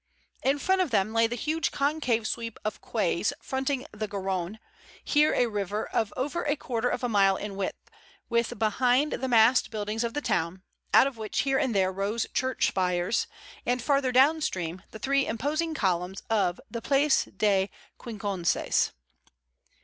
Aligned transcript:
In 0.41 0.57
front 0.57 0.81
of 0.81 0.89
them 0.89 1.13
lay 1.13 1.27
the 1.27 1.35
huge 1.35 1.69
concave 1.71 2.25
sweep 2.25 2.59
of 2.65 2.81
quays 2.81 3.33
fronting 3.39 3.85
the 3.91 4.07
Garonne, 4.07 4.57
here 5.03 5.31
a 5.35 5.45
river 5.45 5.87
of 5.87 6.11
over 6.17 6.41
a 6.43 6.55
quarter 6.55 6.89
of 6.89 7.03
a 7.03 7.07
mile 7.07 7.35
in 7.35 7.55
width, 7.55 7.91
with 8.27 8.57
behind 8.57 9.11
the 9.13 9.27
massed 9.27 9.69
buildings 9.69 10.03
of 10.03 10.15
the 10.15 10.19
town, 10.21 10.63
out 10.91 11.05
of 11.05 11.17
which 11.17 11.41
here 11.41 11.59
and 11.59 11.75
there 11.75 11.91
rose 11.91 12.25
church 12.33 12.65
spires 12.65 13.27
and, 13.63 13.83
farther 13.83 14.11
down 14.11 14.41
stream, 14.41 14.81
the 14.89 14.97
three 14.97 15.27
imposing 15.27 15.75
columns 15.75 16.23
of 16.31 16.59
the 16.67 16.81
Place 16.81 17.25
des 17.25 17.67
Quinconces. 17.99 18.93